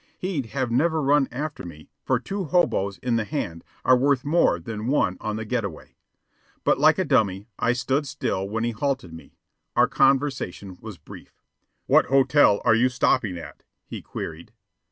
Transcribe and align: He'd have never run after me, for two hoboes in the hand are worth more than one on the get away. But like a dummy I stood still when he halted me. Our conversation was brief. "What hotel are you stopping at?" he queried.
He'd 0.17 0.47
have 0.47 0.71
never 0.71 0.99
run 0.99 1.27
after 1.31 1.63
me, 1.63 1.91
for 2.03 2.19
two 2.19 2.45
hoboes 2.45 2.97
in 3.03 3.17
the 3.17 3.23
hand 3.23 3.63
are 3.85 3.95
worth 3.95 4.25
more 4.25 4.59
than 4.59 4.87
one 4.87 5.15
on 5.21 5.35
the 5.35 5.45
get 5.45 5.63
away. 5.63 5.95
But 6.63 6.79
like 6.79 6.97
a 6.97 7.05
dummy 7.05 7.45
I 7.59 7.73
stood 7.73 8.07
still 8.07 8.49
when 8.49 8.63
he 8.63 8.71
halted 8.71 9.13
me. 9.13 9.37
Our 9.75 9.87
conversation 9.87 10.75
was 10.81 10.97
brief. 10.97 11.39
"What 11.85 12.07
hotel 12.07 12.63
are 12.65 12.73
you 12.73 12.89
stopping 12.89 13.37
at?" 13.37 13.61
he 13.85 14.01
queried. 14.01 14.53